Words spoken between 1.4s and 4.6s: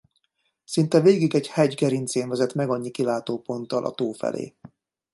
hegy gerincén vezet megannyi kilátó ponttal a tó felé.